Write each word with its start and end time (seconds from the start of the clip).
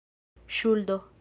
ŝuldo 0.59 0.97